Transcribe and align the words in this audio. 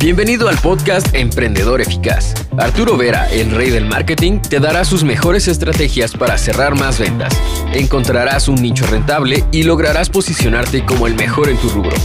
Bienvenido 0.00 0.48
al 0.48 0.56
podcast 0.58 1.12
Emprendedor 1.12 1.80
Eficaz. 1.80 2.32
Arturo 2.56 2.96
Vera, 2.96 3.28
el 3.32 3.50
rey 3.50 3.70
del 3.70 3.84
marketing, 3.84 4.38
te 4.38 4.60
dará 4.60 4.84
sus 4.84 5.02
mejores 5.02 5.48
estrategias 5.48 6.12
para 6.12 6.38
cerrar 6.38 6.78
más 6.78 7.00
ventas. 7.00 7.36
Encontrarás 7.74 8.46
un 8.46 8.62
nicho 8.62 8.86
rentable 8.86 9.44
y 9.50 9.64
lograrás 9.64 10.08
posicionarte 10.08 10.84
como 10.84 11.08
el 11.08 11.16
mejor 11.16 11.48
en 11.48 11.56
tu 11.56 11.68
rubro. 11.70 11.96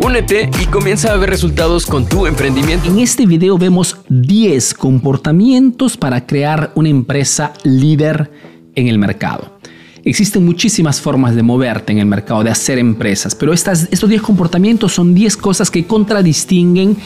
Únete 0.00 0.48
y 0.62 0.64
comienza 0.64 1.12
a 1.12 1.16
ver 1.18 1.28
resultados 1.28 1.84
con 1.84 2.08
tu 2.08 2.26
emprendimiento. 2.26 2.88
En 2.88 3.00
este 3.00 3.26
video 3.26 3.58
vemos 3.58 3.98
10 4.08 4.72
comportamientos 4.72 5.98
para 5.98 6.26
crear 6.26 6.72
una 6.74 6.88
empresa 6.88 7.52
líder 7.64 8.30
en 8.74 8.88
el 8.88 8.96
mercado. 8.98 9.58
Existen 10.04 10.44
muchísimas 10.44 11.02
formas 11.02 11.36
de 11.36 11.42
moverte 11.42 11.92
en 11.92 11.98
el 11.98 12.06
mercado, 12.06 12.42
de 12.42 12.50
hacer 12.50 12.78
empresas, 12.78 13.34
pero 13.34 13.52
estas, 13.52 13.88
estos 13.90 14.08
10 14.08 14.22
comportamientos 14.22 14.92
son 14.92 15.14
10 15.14 15.36
cosas 15.36 15.70
que 15.70 15.86
contradistinguen 15.86 16.96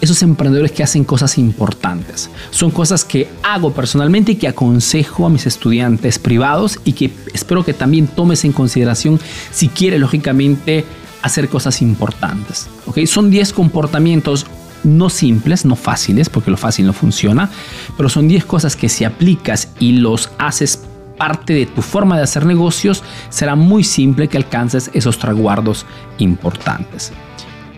esos 0.00 0.22
emprendedores 0.22 0.72
que 0.72 0.82
hacen 0.82 1.04
cosas 1.04 1.38
importantes. 1.38 2.30
Son 2.50 2.70
cosas 2.70 3.04
que 3.04 3.28
hago 3.42 3.72
personalmente 3.72 4.32
y 4.32 4.36
que 4.36 4.48
aconsejo 4.48 5.26
a 5.26 5.30
mis 5.30 5.46
estudiantes 5.46 6.18
privados 6.18 6.78
y 6.84 6.92
que 6.92 7.10
espero 7.32 7.64
que 7.64 7.74
también 7.74 8.06
tomes 8.06 8.44
en 8.44 8.52
consideración 8.52 9.20
si 9.50 9.68
quieres, 9.68 10.00
lógicamente, 10.00 10.84
hacer 11.22 11.48
cosas 11.48 11.80
importantes. 11.82 12.68
¿okay? 12.86 13.06
Son 13.06 13.30
10 13.30 13.52
comportamientos 13.52 14.46
no 14.84 15.08
simples, 15.08 15.64
no 15.64 15.76
fáciles, 15.76 16.28
porque 16.28 16.50
lo 16.50 16.58
fácil 16.58 16.86
no 16.86 16.92
funciona, 16.92 17.50
pero 17.96 18.08
son 18.08 18.28
10 18.28 18.44
cosas 18.44 18.76
que 18.76 18.90
si 18.90 19.04
aplicas 19.04 19.70
y 19.80 19.92
los 19.92 20.30
haces 20.38 20.82
parte 21.16 21.54
de 21.54 21.66
tu 21.66 21.80
forma 21.80 22.16
de 22.16 22.24
hacer 22.24 22.44
negocios, 22.44 23.02
será 23.30 23.54
muy 23.54 23.84
simple 23.84 24.28
que 24.28 24.36
alcances 24.36 24.90
esos 24.92 25.18
traguardos 25.18 25.86
importantes. 26.18 27.12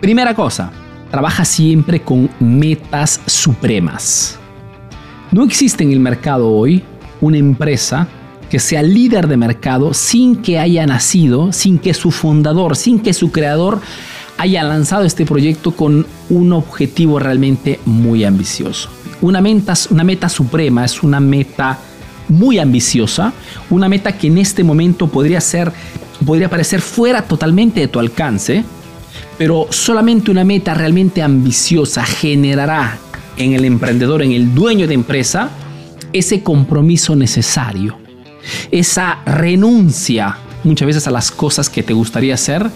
Primera 0.01 0.33
cosa, 0.33 0.71
trabaja 1.11 1.45
siempre 1.45 2.01
con 2.01 2.29
metas 2.39 3.21
supremas. 3.25 4.37
No 5.31 5.43
existe 5.43 5.83
en 5.83 5.91
el 5.91 5.99
mercado 5.99 6.49
hoy 6.51 6.83
una 7.21 7.37
empresa 7.37 8.07
que 8.49 8.59
sea 8.59 8.81
líder 8.81 9.27
de 9.27 9.37
mercado 9.37 9.93
sin 9.93 10.37
que 10.37 10.59
haya 10.59 10.85
nacido, 10.85 11.51
sin 11.51 11.79
que 11.79 11.93
su 11.93 12.11
fundador, 12.11 12.75
sin 12.75 12.99
que 12.99 13.13
su 13.13 13.31
creador 13.31 13.81
haya 14.37 14.63
lanzado 14.63 15.03
este 15.03 15.25
proyecto 15.25 15.71
con 15.71 16.05
un 16.29 16.53
objetivo 16.53 17.19
realmente 17.19 17.79
muy 17.85 18.23
ambicioso. 18.23 18.89
Una 19.21 19.41
meta, 19.41 20.29
suprema 20.29 20.85
es 20.85 21.01
una 21.01 21.19
meta 21.19 21.79
muy 22.29 22.59
ambiciosa, 22.59 23.33
una 23.69 23.89
meta 23.89 24.17
que 24.17 24.27
en 24.27 24.37
este 24.37 24.63
momento 24.63 25.07
podría 25.07 25.41
ser 25.41 25.71
podría 26.25 26.49
parecer 26.49 26.81
fuera 26.81 27.21
totalmente 27.21 27.79
de 27.79 27.87
tu 27.87 27.99
alcance, 27.99 28.63
pero 29.37 29.67
solamente 29.69 30.31
una 30.31 30.43
meta 30.43 30.73
realmente 30.73 31.21
ambiciosa 31.21 32.03
generará 32.03 32.97
en 33.37 33.53
el 33.53 33.65
emprendedor, 33.65 34.21
en 34.21 34.31
el 34.31 34.53
dueño 34.53 34.87
de 34.87 34.93
empresa, 34.93 35.49
ese 36.13 36.41
compromiso 36.41 37.15
necesario, 37.15 37.97
esa 38.71 39.19
renuncia 39.25 40.37
muchas 40.63 40.85
veces 40.85 41.07
a 41.07 41.11
las 41.11 41.31
cosas 41.31 41.69
que 41.69 41.83
te 41.83 41.93
gustaría 41.93 42.33
hacer, 42.33 42.69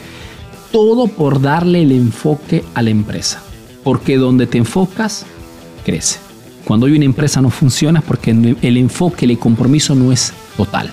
todo 0.71 1.07
por 1.07 1.41
darle 1.41 1.81
el 1.81 1.91
enfoque 1.91 2.63
a 2.73 2.81
la 2.81 2.89
empresa. 2.89 3.41
Porque 3.83 4.17
donde 4.17 4.47
te 4.47 4.57
enfocas, 4.57 5.25
crece. 5.85 6.19
Cuando 6.65 6.85
hoy 6.85 6.93
una 6.93 7.05
empresa 7.05 7.41
no 7.41 7.49
funciona 7.49 8.01
porque 8.01 8.31
el 8.31 8.77
enfoque, 8.77 9.25
el 9.25 9.37
compromiso 9.37 9.95
no 9.95 10.11
es 10.11 10.33
total. 10.55 10.89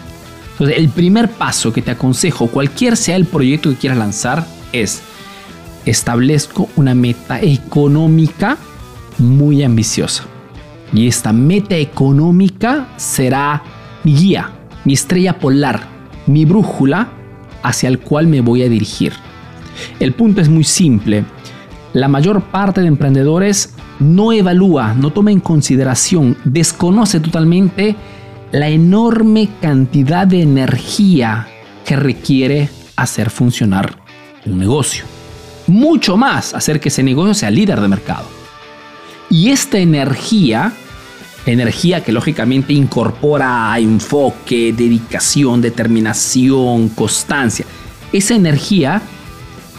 Entonces, 0.52 0.78
el 0.78 0.88
primer 0.88 1.30
paso 1.30 1.72
que 1.72 1.82
te 1.82 1.92
aconsejo, 1.92 2.48
cualquier 2.48 2.96
sea 2.96 3.16
el 3.16 3.26
proyecto 3.26 3.70
que 3.70 3.76
quieras 3.76 3.98
lanzar, 3.98 4.46
es 4.72 5.02
establezco 5.90 6.68
una 6.76 6.94
meta 6.94 7.40
económica 7.40 8.58
muy 9.18 9.62
ambiciosa. 9.62 10.24
Y 10.92 11.06
esta 11.06 11.32
meta 11.32 11.76
económica 11.76 12.88
será 12.96 13.62
mi 14.04 14.14
guía, 14.14 14.52
mi 14.84 14.94
estrella 14.94 15.38
polar, 15.38 15.80
mi 16.26 16.44
brújula 16.44 17.08
hacia 17.62 17.88
el 17.88 17.98
cual 17.98 18.26
me 18.26 18.40
voy 18.40 18.62
a 18.62 18.68
dirigir. 18.68 19.12
El 20.00 20.12
punto 20.12 20.40
es 20.40 20.48
muy 20.48 20.64
simple. 20.64 21.24
La 21.92 22.08
mayor 22.08 22.42
parte 22.42 22.80
de 22.80 22.86
emprendedores 22.86 23.74
no 23.98 24.32
evalúa, 24.32 24.94
no 24.94 25.10
toma 25.10 25.32
en 25.32 25.40
consideración, 25.40 26.36
desconoce 26.44 27.20
totalmente 27.20 27.96
la 28.52 28.68
enorme 28.68 29.48
cantidad 29.60 30.26
de 30.26 30.42
energía 30.42 31.48
que 31.84 31.96
requiere 31.96 32.68
hacer 32.96 33.30
funcionar 33.30 33.96
un 34.46 34.58
negocio 34.58 35.17
mucho 35.68 36.16
más 36.16 36.54
hacer 36.54 36.80
que 36.80 36.88
ese 36.88 37.02
negocio 37.02 37.34
sea 37.34 37.50
líder 37.50 37.80
de 37.80 37.88
mercado. 37.88 38.26
Y 39.30 39.50
esta 39.50 39.78
energía, 39.78 40.72
energía 41.46 42.02
que 42.02 42.12
lógicamente 42.12 42.72
incorpora 42.72 43.78
enfoque, 43.78 44.72
dedicación, 44.72 45.60
determinación, 45.60 46.88
constancia, 46.90 47.66
esa 48.12 48.34
energía, 48.34 49.02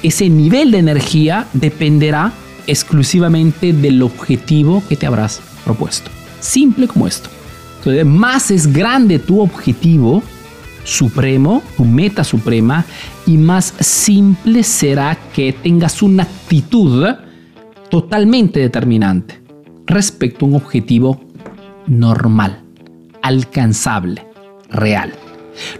ese 0.03 0.29
nivel 0.29 0.71
de 0.71 0.77
energía 0.77 1.47
dependerá 1.53 2.31
exclusivamente 2.67 3.73
del 3.73 4.03
objetivo 4.03 4.83
que 4.87 4.95
te 4.95 5.07
habrás 5.07 5.41
propuesto. 5.65 6.11
Simple 6.39 6.87
como 6.87 7.07
esto. 7.07 7.29
Entonces, 7.79 8.05
más 8.05 8.51
es 8.51 8.71
grande 8.71 9.19
tu 9.19 9.41
objetivo, 9.41 10.21
supremo, 10.89 11.61
tu 11.77 11.85
meta 11.85 12.23
suprema, 12.23 12.85
y 13.25 13.37
más 13.37 13.73
simple 13.79 14.63
será 14.63 15.17
que 15.33 15.53
tengas 15.53 16.01
una 16.01 16.23
actitud 16.23 17.07
totalmente 17.89 18.59
determinante 18.59 19.41
respecto 19.85 20.45
a 20.45 20.49
un 20.49 20.55
objetivo 20.55 21.21
normal, 21.87 22.61
alcanzable, 23.21 24.25
real. 24.69 25.13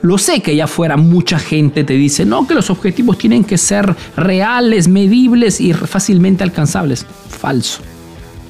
Lo 0.01 0.17
sé 0.17 0.41
que 0.41 0.51
allá 0.51 0.65
afuera 0.65 0.97
mucha 0.97 1.39
gente 1.39 1.83
te 1.83 1.93
dice, 1.93 2.25
no, 2.25 2.47
que 2.47 2.53
los 2.53 2.69
objetivos 2.69 3.17
tienen 3.17 3.43
que 3.43 3.57
ser 3.57 3.95
reales, 4.17 4.87
medibles 4.87 5.61
y 5.61 5.73
fácilmente 5.73 6.43
alcanzables. 6.43 7.05
Falso, 7.29 7.81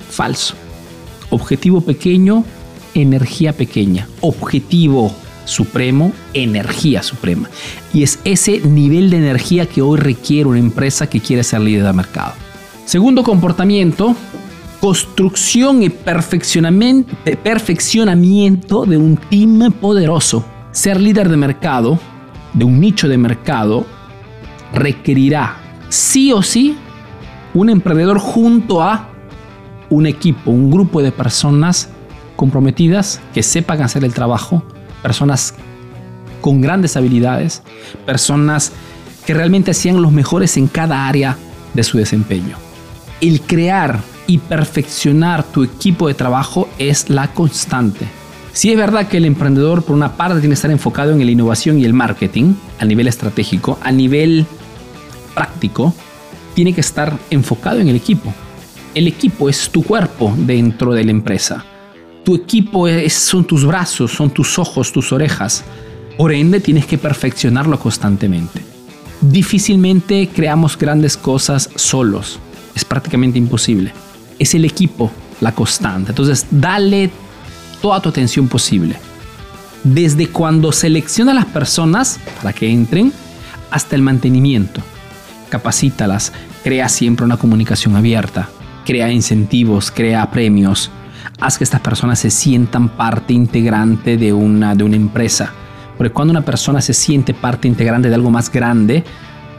falso. 0.10 0.56
Objetivo 1.30 1.82
pequeño, 1.82 2.44
energía 2.96 3.54
pequeña. 3.54 4.08
Objetivo 4.22 5.14
supremo, 5.50 6.14
energía 6.34 7.04
suprema. 7.04 7.50
Y 7.94 8.04
es 8.04 8.20
ese 8.24 8.62
nivel 8.62 9.10
de 9.10 9.18
energía 9.18 9.66
que 9.66 9.82
hoy 9.82 9.98
requiere 9.98 10.48
una 10.48 10.60
empresa 10.60 11.10
que 11.10 11.20
quiere 11.20 11.44
ser 11.44 11.60
líder 11.62 11.84
de 11.84 11.94
mercado. 11.94 12.34
Segundo 12.86 13.24
comportamiento, 13.24 14.16
construcción 14.80 15.84
y 15.84 15.90
perfeccionamiento 15.90 18.86
de 18.86 18.98
un 18.98 19.18
team 19.18 19.72
poderoso. 19.74 20.46
Ser 20.72 21.02
líder 21.02 21.30
de 21.30 21.38
mercado, 21.38 22.00
de 22.54 22.64
un 22.64 22.80
nicho 22.80 23.08
de 23.08 23.18
mercado, 23.18 23.86
requerirá 24.74 25.58
sí 25.90 26.32
o 26.32 26.42
sí 26.42 26.78
un 27.54 27.70
emprendedor 27.70 28.20
junto 28.20 28.82
a 28.82 29.10
un 29.90 30.06
equipo, 30.06 30.52
un 30.52 30.70
grupo 30.70 31.02
de 31.02 31.12
personas 31.12 31.90
comprometidas 32.36 33.20
que 33.34 33.44
sepan 33.44 33.82
hacer 33.82 34.06
el 34.06 34.14
trabajo, 34.14 34.64
personas 35.02 35.54
con 36.42 36.62
grandes 36.62 36.96
habilidades, 36.98 37.62
personas 38.06 38.72
que 39.26 39.34
realmente 39.34 39.72
hacían 39.72 40.02
los 40.02 40.12
mejores 40.12 40.58
en 40.58 40.68
cada 40.68 41.08
área 41.08 41.38
de 41.74 41.84
su 41.84 41.98
desempeño. 41.98 42.58
El 43.22 43.42
crear 43.42 44.00
y 44.28 44.38
perfeccionar 44.38 45.44
tu 45.44 45.64
equipo 45.64 46.08
de 46.08 46.14
trabajo 46.14 46.70
es 46.78 47.10
la 47.10 47.34
constante. 47.34 48.08
Si 48.54 48.72
es 48.72 48.78
verdad 48.78 49.08
que 49.08 49.18
el 49.18 49.26
emprendedor 49.26 49.84
por 49.84 49.96
una 49.96 50.18
parte 50.18 50.40
tiene 50.40 50.50
que 50.50 50.56
estar 50.56 50.72
enfocado 50.72 51.12
en 51.12 51.26
la 51.26 51.32
innovación 51.32 51.80
y 51.80 51.86
el 51.86 51.94
marketing 51.94 52.54
a 52.80 52.86
nivel 52.86 53.08
estratégico, 53.08 53.78
a 53.82 53.92
nivel 53.92 54.46
práctico, 55.34 55.94
tiene 56.56 56.74
que 56.74 56.82
estar 56.82 57.18
enfocado 57.30 57.80
en 57.80 57.88
el 57.88 57.96
equipo. 57.96 58.34
El 58.96 59.08
equipo 59.08 59.50
es 59.50 59.70
tu 59.70 59.84
cuerpo 59.84 60.34
dentro 60.38 60.94
de 60.94 61.06
la 61.06 61.12
empresa. 61.12 61.66
Tu 62.30 62.36
equipo 62.36 62.86
son 63.10 63.44
tus 63.44 63.66
brazos, 63.66 64.12
son 64.12 64.30
tus 64.30 64.60
ojos, 64.60 64.92
tus 64.92 65.12
orejas. 65.12 65.64
Por 66.16 66.32
ende, 66.32 66.60
tienes 66.60 66.86
que 66.86 67.00
perfeccionarlo 67.00 67.80
constantemente. 67.80 68.62
Difícilmente 69.20 70.30
creamos 70.32 70.78
grandes 70.78 71.18
cosas 71.18 71.72
solos. 71.74 72.38
Es 72.76 72.86
prácticamente 72.86 73.40
imposible. 73.40 73.94
Es 74.38 74.54
el 74.54 74.64
equipo 74.66 75.12
la 75.42 75.56
constante. 75.56 76.12
Entonces, 76.12 76.46
dale 76.52 77.10
toda 77.82 78.00
tu 78.00 78.10
atención 78.10 78.48
posible. 78.48 78.96
Desde 79.84 80.28
cuando 80.28 80.72
selecciona 80.72 81.32
a 81.32 81.34
las 81.34 81.46
personas 81.46 82.20
para 82.44 82.54
que 82.54 82.70
entren 82.70 83.12
hasta 83.72 83.96
el 83.96 84.04
mantenimiento. 84.04 84.84
Capacítalas, 85.50 86.32
crea 86.64 86.90
siempre 86.90 87.26
una 87.26 87.38
comunicación 87.38 87.96
abierta, 87.96 88.50
crea 88.86 89.12
incentivos, 89.12 89.90
crea 89.90 90.30
premios, 90.30 90.92
haz 91.40 91.58
que 91.58 91.64
estas 91.64 91.82
personas 91.82 92.20
se 92.20 92.30
sientan 92.30 92.90
parte 92.90 93.34
integrante 93.34 94.18
de 94.18 94.34
una, 94.34 94.76
de 94.76 94.84
una 94.84 94.96
empresa. 94.96 95.54
Porque 95.98 96.14
cuando 96.14 96.32
una 96.32 96.42
persona 96.42 96.82
se 96.82 96.94
siente 96.94 97.34
parte 97.34 97.68
integrante 97.68 98.10
de 98.10 98.16
algo 98.16 98.30
más 98.30 98.52
grande, 98.52 99.04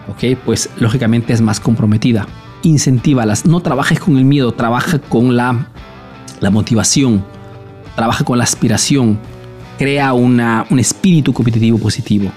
okay, 0.09 0.37
pues 0.37 0.71
lógicamente 0.79 1.33
es 1.33 1.41
más 1.41 1.61
comprometida. 1.61 2.27
incentívalas. 2.63 3.47
No 3.47 3.61
trabajes 3.61 4.01
con 4.01 4.17
el 4.17 4.25
miedo, 4.25 4.53
trabaja 4.53 4.99
con 4.99 5.37
la, 5.37 5.69
la 6.41 6.51
motivación, 6.51 7.25
trabaja 7.97 8.25
con 8.25 8.39
la 8.39 8.45
aspiración, 8.45 9.19
crea 9.79 10.13
una, 10.13 10.67
un 10.71 10.79
espíritu 10.79 11.33
competitivo 11.33 11.79
positivo. 11.79 12.31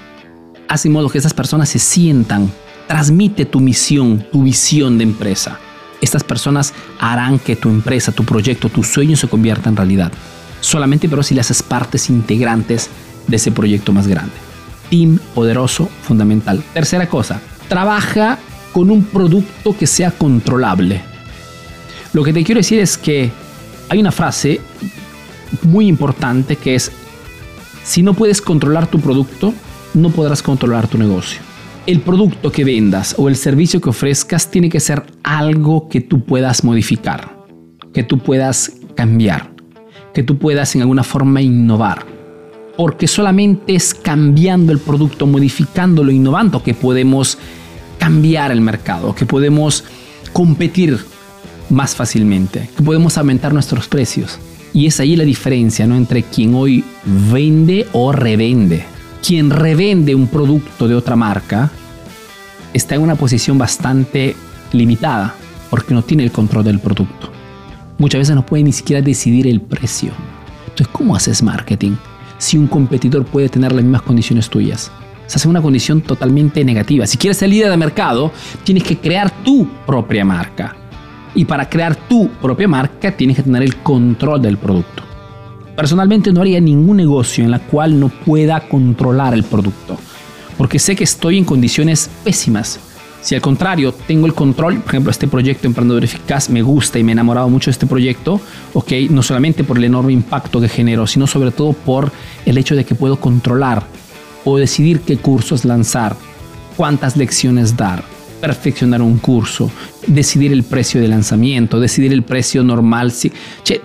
Haz 0.68 0.86
modo 0.86 1.08
que 1.08 1.18
esas 1.18 1.34
personas 1.34 1.68
se 1.68 1.78
sientan, 1.78 2.50
transmite 2.86 3.44
tu 3.44 3.60
misión, 3.60 4.24
tu 4.32 4.42
visión 4.42 4.98
de 4.98 5.04
empresa. 5.04 5.58
Estas 6.04 6.22
personas 6.22 6.74
harán 6.98 7.38
que 7.38 7.56
tu 7.56 7.70
empresa, 7.70 8.12
tu 8.12 8.24
proyecto, 8.24 8.68
tu 8.68 8.84
sueño 8.84 9.16
se 9.16 9.26
convierta 9.26 9.70
en 9.70 9.76
realidad. 9.76 10.12
Solamente 10.60 11.08
pero 11.08 11.22
si 11.22 11.34
le 11.34 11.40
haces 11.40 11.62
partes 11.62 12.10
integrantes 12.10 12.90
de 13.26 13.36
ese 13.36 13.50
proyecto 13.50 13.90
más 13.90 14.06
grande. 14.06 14.34
Team 14.90 15.18
poderoso, 15.34 15.88
fundamental. 16.02 16.62
Tercera 16.74 17.08
cosa, 17.08 17.40
trabaja 17.70 18.38
con 18.74 18.90
un 18.90 19.02
producto 19.02 19.74
que 19.74 19.86
sea 19.86 20.10
controlable. 20.10 21.00
Lo 22.12 22.22
que 22.22 22.34
te 22.34 22.44
quiero 22.44 22.58
decir 22.58 22.80
es 22.80 22.98
que 22.98 23.32
hay 23.88 23.98
una 23.98 24.12
frase 24.12 24.60
muy 25.62 25.86
importante 25.86 26.56
que 26.56 26.74
es, 26.74 26.92
si 27.82 28.02
no 28.02 28.12
puedes 28.12 28.42
controlar 28.42 28.88
tu 28.88 29.00
producto, 29.00 29.54
no 29.94 30.10
podrás 30.10 30.42
controlar 30.42 30.86
tu 30.86 30.98
negocio. 30.98 31.40
El 31.86 32.00
producto 32.00 32.50
que 32.50 32.64
vendas 32.64 33.14
o 33.18 33.28
el 33.28 33.36
servicio 33.36 33.78
que 33.78 33.90
ofrezcas 33.90 34.50
tiene 34.50 34.70
que 34.70 34.80
ser 34.80 35.02
algo 35.22 35.86
que 35.90 36.00
tú 36.00 36.24
puedas 36.24 36.64
modificar, 36.64 37.44
que 37.92 38.02
tú 38.02 38.20
puedas 38.20 38.72
cambiar, 38.94 39.52
que 40.14 40.22
tú 40.22 40.38
puedas 40.38 40.74
en 40.74 40.80
alguna 40.80 41.04
forma 41.04 41.42
innovar. 41.42 42.06
Porque 42.78 43.06
solamente 43.06 43.74
es 43.74 43.92
cambiando 43.92 44.72
el 44.72 44.78
producto, 44.78 45.26
modificándolo, 45.26 46.10
innovando 46.10 46.62
que 46.62 46.72
podemos 46.72 47.36
cambiar 47.98 48.50
el 48.50 48.62
mercado, 48.62 49.14
que 49.14 49.26
podemos 49.26 49.84
competir 50.32 50.98
más 51.68 51.94
fácilmente, 51.94 52.70
que 52.74 52.82
podemos 52.82 53.18
aumentar 53.18 53.52
nuestros 53.52 53.88
precios. 53.88 54.38
Y 54.72 54.86
es 54.86 55.00
ahí 55.00 55.16
la 55.16 55.24
diferencia 55.24 55.86
¿no? 55.86 55.96
entre 55.96 56.22
quien 56.22 56.54
hoy 56.54 56.82
vende 57.30 57.86
o 57.92 58.10
revende 58.10 58.93
quien 59.24 59.48
revende 59.48 60.14
un 60.14 60.26
producto 60.26 60.86
de 60.86 60.94
otra 60.94 61.16
marca 61.16 61.70
está 62.74 62.94
en 62.94 63.00
una 63.00 63.14
posición 63.14 63.56
bastante 63.56 64.36
limitada 64.72 65.34
porque 65.70 65.94
no 65.94 66.02
tiene 66.02 66.24
el 66.24 66.30
control 66.30 66.64
del 66.64 66.78
producto. 66.78 67.30
Muchas 67.96 68.18
veces 68.18 68.34
no 68.34 68.44
puede 68.44 68.64
ni 68.64 68.72
siquiera 68.72 69.00
decidir 69.00 69.46
el 69.46 69.62
precio. 69.62 70.12
Entonces, 70.64 70.88
¿cómo 70.92 71.16
haces 71.16 71.42
marketing 71.42 71.92
si 72.36 72.58
un 72.58 72.66
competidor 72.66 73.24
puede 73.24 73.48
tener 73.48 73.72
las 73.72 73.82
mismas 73.82 74.02
condiciones 74.02 74.50
tuyas? 74.50 74.92
Se 75.26 75.36
hace 75.38 75.48
una 75.48 75.62
condición 75.62 76.02
totalmente 76.02 76.62
negativa. 76.62 77.06
Si 77.06 77.16
quieres 77.16 77.38
ser 77.38 77.48
líder 77.48 77.70
de 77.70 77.78
mercado, 77.78 78.30
tienes 78.62 78.84
que 78.84 78.98
crear 78.98 79.30
tu 79.42 79.66
propia 79.86 80.26
marca. 80.26 80.76
Y 81.34 81.46
para 81.46 81.70
crear 81.70 81.96
tu 81.96 82.28
propia 82.28 82.68
marca, 82.68 83.16
tienes 83.16 83.36
que 83.36 83.42
tener 83.42 83.62
el 83.62 83.76
control 83.76 84.42
del 84.42 84.58
producto. 84.58 85.13
Personalmente 85.76 86.32
no 86.32 86.40
haría 86.40 86.60
ningún 86.60 86.96
negocio 86.96 87.44
en 87.44 87.50
la 87.50 87.58
cual 87.58 87.98
no 87.98 88.08
pueda 88.08 88.60
controlar 88.68 89.34
el 89.34 89.42
producto, 89.42 89.98
porque 90.56 90.78
sé 90.78 90.94
que 90.94 91.04
estoy 91.04 91.38
en 91.38 91.44
condiciones 91.44 92.08
pésimas. 92.22 92.78
Si 93.20 93.34
al 93.34 93.40
contrario 93.40 93.92
tengo 93.92 94.26
el 94.26 94.34
control, 94.34 94.80
por 94.80 94.90
ejemplo, 94.90 95.10
este 95.10 95.26
proyecto 95.26 95.66
Emprendedor 95.66 96.04
Eficaz 96.04 96.48
me 96.50 96.62
gusta 96.62 96.98
y 96.98 97.02
me 97.02 97.10
he 97.10 97.14
enamorado 97.14 97.48
mucho 97.48 97.70
de 97.70 97.72
este 97.72 97.86
proyecto, 97.86 98.40
ok, 98.74 98.92
no 99.10 99.22
solamente 99.22 99.64
por 99.64 99.78
el 99.78 99.84
enorme 99.84 100.12
impacto 100.12 100.60
que 100.60 100.68
generó, 100.68 101.06
sino 101.06 101.26
sobre 101.26 101.50
todo 101.50 101.72
por 101.72 102.12
el 102.46 102.58
hecho 102.58 102.76
de 102.76 102.84
que 102.84 102.94
puedo 102.94 103.16
controlar 103.16 103.82
o 104.44 104.58
decidir 104.58 105.00
qué 105.00 105.16
cursos 105.16 105.64
lanzar, 105.64 106.14
cuántas 106.76 107.16
lecciones 107.16 107.76
dar, 107.76 108.04
perfeccionar 108.44 109.00
un 109.00 109.16
curso, 109.16 109.70
decidir 110.06 110.52
el 110.52 110.64
precio 110.64 111.00
de 111.00 111.08
lanzamiento, 111.08 111.80
decidir 111.80 112.12
el 112.12 112.24
precio 112.24 112.62
normal. 112.62 113.10
Si, 113.10 113.32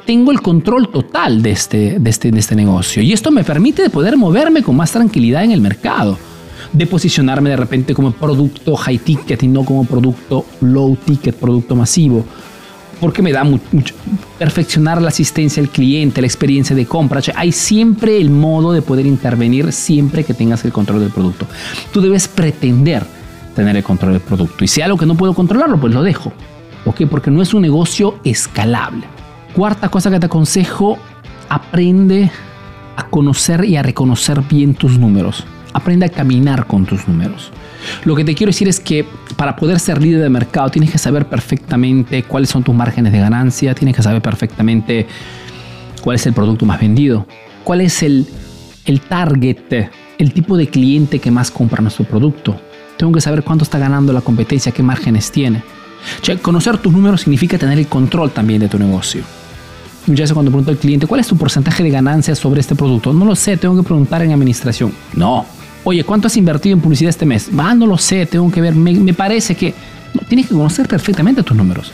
tengo 0.05 0.33
el 0.33 0.41
control 0.41 0.89
total 0.89 1.41
de 1.41 1.51
este, 1.51 1.97
de, 1.97 2.09
este, 2.09 2.29
de 2.29 2.39
este 2.39 2.57
negocio 2.57 3.01
y 3.01 3.13
esto 3.13 3.31
me 3.31 3.45
permite 3.45 3.89
poder 3.89 4.17
moverme 4.17 4.61
con 4.61 4.75
más 4.75 4.91
tranquilidad 4.91 5.45
en 5.45 5.51
el 5.51 5.61
mercado, 5.61 6.17
de 6.73 6.85
posicionarme 6.85 7.51
de 7.51 7.55
repente 7.55 7.93
como 7.93 8.11
producto 8.11 8.75
high 8.75 8.97
ticket 8.97 9.41
y 9.43 9.47
no 9.47 9.63
como 9.63 9.85
producto 9.85 10.45
low 10.59 10.97
ticket, 11.05 11.35
producto 11.35 11.73
masivo 11.73 12.25
porque 12.99 13.21
me 13.21 13.31
da 13.31 13.45
mucho, 13.45 13.95
perfeccionar 14.37 15.01
la 15.01 15.07
asistencia 15.07 15.63
al 15.63 15.69
cliente, 15.69 16.19
la 16.19 16.27
experiencia 16.27 16.75
de 16.75 16.85
compra. 16.85 17.21
hay 17.33 17.53
siempre 17.53 18.19
el 18.19 18.29
modo 18.29 18.73
de 18.73 18.81
poder 18.81 19.05
intervenir 19.05 19.71
siempre 19.71 20.25
que 20.25 20.33
tengas 20.33 20.65
el 20.65 20.73
control 20.73 20.99
del 20.99 21.11
producto. 21.11 21.47
Tú 21.93 22.01
debes 22.01 22.27
pretender 22.27 23.05
tener 23.59 23.75
el 23.75 23.83
control 23.83 24.13
del 24.13 24.21
producto. 24.21 24.63
Y 24.63 24.67
si 24.69 24.81
algo 24.81 24.97
que 24.97 25.05
no 25.05 25.15
puedo 25.15 25.33
controlarlo, 25.33 25.77
pues 25.79 25.93
lo 25.93 26.01
dejo. 26.01 26.31
¿Ok? 26.85 27.01
Porque 27.09 27.29
no 27.29 27.41
es 27.41 27.53
un 27.53 27.61
negocio 27.61 28.17
escalable. 28.23 29.03
Cuarta 29.53 29.89
cosa 29.89 30.09
que 30.09 30.19
te 30.19 30.27
aconsejo, 30.27 30.97
aprende 31.49 32.31
a 32.95 33.07
conocer 33.07 33.65
y 33.65 33.75
a 33.75 33.83
reconocer 33.83 34.41
bien 34.49 34.75
tus 34.75 34.97
números. 34.97 35.43
Aprende 35.73 36.05
a 36.05 36.09
caminar 36.09 36.67
con 36.67 36.85
tus 36.85 37.05
números. 37.07 37.51
Lo 38.05 38.15
que 38.15 38.23
te 38.23 38.33
quiero 38.33 38.49
decir 38.49 38.69
es 38.69 38.79
que 38.79 39.05
para 39.35 39.57
poder 39.57 39.79
ser 39.79 40.01
líder 40.01 40.21
de 40.21 40.29
mercado 40.29 40.69
tienes 40.69 40.89
que 40.89 40.97
saber 40.97 41.25
perfectamente 41.25 42.23
cuáles 42.23 42.49
son 42.49 42.63
tus 42.63 42.73
márgenes 42.73 43.11
de 43.11 43.19
ganancia, 43.19 43.75
tienes 43.75 43.95
que 43.95 44.01
saber 44.01 44.21
perfectamente 44.21 45.05
cuál 46.01 46.15
es 46.15 46.25
el 46.25 46.33
producto 46.33 46.65
más 46.65 46.79
vendido, 46.79 47.25
cuál 47.65 47.81
es 47.81 48.03
el, 48.03 48.25
el 48.85 49.01
target, 49.01 49.89
el 50.17 50.33
tipo 50.33 50.55
de 50.55 50.67
cliente 50.67 51.19
que 51.19 51.31
más 51.31 51.51
compra 51.51 51.81
nuestro 51.81 52.05
producto, 52.05 52.59
tengo 52.99 53.13
que 53.13 53.21
saber 53.21 53.43
cuánto 53.43 53.63
está 53.63 53.79
ganando 53.79 54.11
la 54.11 54.19
competencia, 54.19 54.73
qué 54.73 54.83
márgenes 54.83 55.31
tiene. 55.31 55.63
conocer 56.41 56.77
tus 56.79 56.91
números 56.91 57.21
significa 57.21 57.57
tener 57.57 57.79
el 57.79 57.87
control 57.87 58.31
también 58.31 58.59
de 58.59 58.67
tu 58.67 58.77
negocio. 58.77 59.23
Muchas 60.05 60.23
veces 60.23 60.33
cuando 60.33 60.51
pregunto 60.51 60.71
al 60.71 60.77
cliente, 60.77 61.07
¿cuál 61.07 61.21
es 61.21 61.27
tu 61.27 61.37
porcentaje 61.37 61.81
de 61.81 61.91
ganancias 61.91 62.37
sobre 62.37 62.59
este 62.59 62.75
producto? 62.75 63.13
No 63.13 63.23
lo 63.23 63.37
sé, 63.37 63.55
tengo 63.55 63.77
que 63.77 63.83
preguntar 63.83 64.21
en 64.21 64.33
administración. 64.33 64.91
No. 65.13 65.45
Oye, 65.85 66.03
¿cuánto 66.03 66.27
has 66.27 66.35
invertido 66.35 66.75
en 66.75 66.81
publicidad 66.81 67.11
este 67.11 67.25
mes? 67.25 67.49
Ah, 67.57 67.73
no 67.73 67.87
lo 67.87 67.97
sé, 67.97 68.25
tengo 68.25 68.51
que 68.51 68.59
ver. 68.59 68.75
Me, 68.75 69.13
parece 69.13 69.55
que... 69.55 69.73
tienes 70.27 70.47
que 70.47 70.53
conocer 70.53 70.85
perfectamente 70.85 71.41
tus 71.41 71.55
números. 71.55 71.93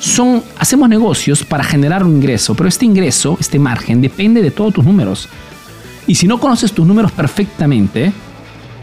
Son, 0.00 0.42
hacemos 0.58 0.88
negocios 0.88 1.44
para 1.44 1.62
generar 1.62 2.02
un 2.02 2.16
ingreso, 2.16 2.56
pero 2.56 2.68
este 2.68 2.86
ingreso, 2.86 3.36
este 3.38 3.60
margen, 3.60 4.00
depende 4.00 4.42
de 4.42 4.50
todos 4.50 4.74
tus 4.74 4.84
números. 4.84 5.28
Y 6.08 6.16
si 6.16 6.26
no 6.26 6.40
conoces 6.40 6.72
tus 6.72 6.84
números 6.84 7.12
perfectamente, 7.12 8.12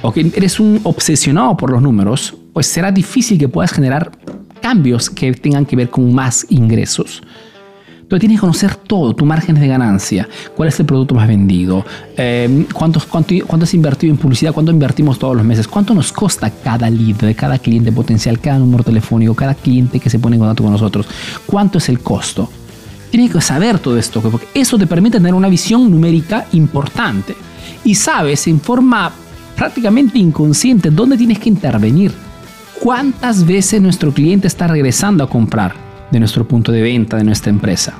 o 0.01 0.11
que 0.11 0.31
eres 0.35 0.59
un 0.59 0.79
obsesionado 0.83 1.57
por 1.57 1.71
los 1.71 1.81
números, 1.81 2.35
pues 2.53 2.67
será 2.67 2.91
difícil 2.91 3.37
que 3.37 3.47
puedas 3.47 3.71
generar 3.71 4.11
cambios 4.61 5.09
que 5.09 5.31
tengan 5.33 5.65
que 5.65 5.75
ver 5.75 5.89
con 5.89 6.13
más 6.13 6.45
ingresos. 6.49 7.21
Entonces 8.07 8.21
tienes 8.21 8.37
que 8.37 8.41
conocer 8.41 8.75
todo, 8.75 9.13
tu 9.13 9.25
margen 9.25 9.59
de 9.59 9.67
ganancia, 9.67 10.29
cuál 10.55 10.69
es 10.69 10.79
el 10.79 10.85
producto 10.85 11.13
más 11.13 11.27
vendido, 11.27 11.85
eh, 12.15 12.65
cuánto, 12.73 13.01
cuánto, 13.09 13.35
has 13.63 13.73
invertido 13.73 14.13
en 14.13 14.17
publicidad, 14.17 14.53
cuánto 14.53 14.71
invertimos 14.71 15.19
todos 15.19 15.35
los 15.35 15.45
meses, 15.45 15.67
cuánto 15.67 15.93
nos 15.93 16.13
costa 16.13 16.49
cada 16.49 16.89
lead 16.89 17.35
cada 17.35 17.59
cliente 17.59 17.91
potencial, 17.91 18.39
cada 18.39 18.59
número 18.59 18.85
telefónico, 18.85 19.33
cada 19.33 19.55
cliente 19.55 19.99
que 19.99 20.09
se 20.09 20.19
pone 20.19 20.37
en 20.37 20.39
contacto 20.39 20.63
con 20.63 20.71
nosotros, 20.71 21.05
cuánto 21.45 21.79
es 21.79 21.89
el 21.89 21.99
costo. 21.99 22.49
Tienes 23.11 23.29
que 23.29 23.41
saber 23.41 23.77
todo 23.79 23.97
esto, 23.97 24.21
porque 24.21 24.47
eso 24.53 24.77
te 24.77 24.87
permite 24.87 25.17
tener 25.17 25.33
una 25.33 25.49
visión 25.49 25.91
numérica 25.91 26.45
importante 26.53 27.35
y 27.83 27.95
sabes 27.95 28.47
en 28.47 28.61
forma 28.61 29.11
prácticamente 29.57 30.19
inconsciente 30.19 30.91
dónde 30.91 31.17
tienes 31.17 31.39
que 31.39 31.49
intervenir. 31.49 32.13
¿Cuántas 32.79 33.45
veces 33.45 33.81
nuestro 33.81 34.13
cliente 34.13 34.47
está 34.47 34.67
regresando 34.67 35.23
a 35.23 35.29
comprar 35.29 35.73
de 36.11 36.19
nuestro 36.19 36.47
punto 36.47 36.71
de 36.71 36.83
venta, 36.83 37.17
de 37.17 37.23
nuestra 37.23 37.49
empresa? 37.49 37.95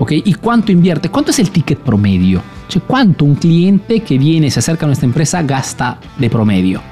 ¿Ok? 0.00 0.12
¿Y 0.12 0.34
cuánto 0.34 0.72
invierte? 0.72 1.08
¿Cuánto 1.08 1.30
es 1.30 1.38
el 1.38 1.50
ticket 1.50 1.78
promedio? 1.78 2.42
¿Cuánto 2.86 3.24
un 3.24 3.36
cliente 3.36 4.00
que 4.00 4.18
viene 4.18 4.50
se 4.50 4.58
acerca 4.58 4.84
a 4.84 4.88
nuestra 4.88 5.06
empresa 5.06 5.42
gasta 5.42 5.98
de 6.18 6.28
promedio? 6.28 6.82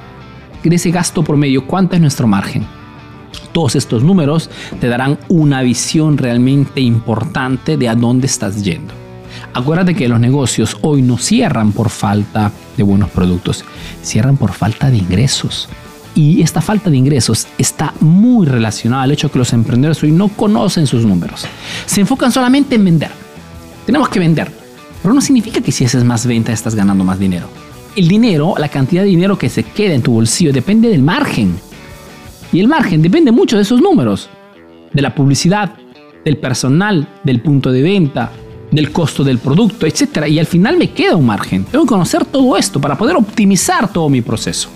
De 0.63 0.75
ese 0.75 0.91
gasto 0.91 1.23
promedio, 1.23 1.65
¿cuánto 1.65 1.95
es 1.95 2.01
nuestro 2.01 2.27
margen? 2.27 2.65
Todos 3.53 3.75
estos 3.75 4.03
números 4.03 4.49
te 4.81 4.87
darán 4.87 5.17
una 5.29 5.61
visión 5.61 6.17
realmente 6.17 6.81
importante 6.81 7.77
de 7.77 7.87
a 7.87 7.95
dónde 7.95 8.27
estás 8.27 8.63
yendo. 8.63 9.06
Acuérdate 9.53 9.95
que 9.95 10.07
los 10.07 10.19
negocios 10.19 10.77
hoy 10.81 11.01
no 11.01 11.17
cierran 11.17 11.71
por 11.71 11.89
falta 11.89 12.51
de 12.75 12.83
buenos 12.83 13.09
productos, 13.09 13.63
cierran 14.01 14.37
por 14.37 14.53
falta 14.53 14.89
de 14.89 14.97
ingresos. 14.97 15.69
Y 16.15 16.41
esta 16.41 16.61
falta 16.61 16.89
de 16.89 16.97
ingresos 16.97 17.47
está 17.57 17.93
muy 17.99 18.47
relacionada 18.47 19.03
al 19.03 19.11
hecho 19.11 19.31
que 19.31 19.37
los 19.37 19.53
emprendedores 19.53 20.01
hoy 20.01 20.11
no 20.11 20.29
conocen 20.29 20.87
sus 20.87 21.05
números. 21.05 21.45
Se 21.85 22.01
enfocan 22.01 22.31
solamente 22.31 22.75
en 22.75 22.85
vender. 22.85 23.11
Tenemos 23.85 24.09
que 24.09 24.19
vender. 24.19 24.51
Pero 25.01 25.13
no 25.13 25.21
significa 25.21 25.61
que 25.61 25.71
si 25.71 25.85
haces 25.85 26.03
más 26.03 26.25
venta 26.25 26.51
estás 26.51 26.73
ganando 26.73 27.03
más 27.03 27.19
dinero. 27.19 27.47
El 27.95 28.07
dinero, 28.07 28.55
la 28.57 28.69
cantidad 28.69 29.03
de 29.03 29.09
dinero 29.09 29.37
que 29.37 29.49
se 29.49 29.63
queda 29.63 29.93
en 29.93 30.01
tu 30.01 30.11
bolsillo 30.13 30.51
depende 30.51 30.89
del 30.89 31.03
margen. 31.03 31.59
Y 32.51 32.59
el 32.59 32.67
margen 32.67 33.01
depende 33.01 33.31
mucho 33.31 33.55
de 33.55 33.61
esos 33.61 33.81
números. 33.81 34.29
De 34.93 35.01
la 35.01 35.13
publicidad, 35.13 35.75
del 36.25 36.37
personal, 36.37 37.07
del 37.23 37.41
punto 37.41 37.71
de 37.71 37.81
venta, 37.81 38.31
del 38.77 38.91
costo 38.91 39.23
del 39.23 39.39
producto, 39.39 39.87
etc. 39.87 40.27
Y 40.27 40.37
al 40.37 40.45
final 40.45 40.77
me 40.77 40.91
queda 40.91 41.15
un 41.15 41.25
margen. 41.25 41.65
Tengo 41.65 41.83
que 41.83 41.89
conocer 41.89 42.25
todo 42.25 42.55
esto 42.57 42.79
para 42.79 42.95
poder 42.95 43.15
optimizar 43.15 43.91
todo 43.91 44.07
mi 44.07 44.21
proceso. 44.21 44.69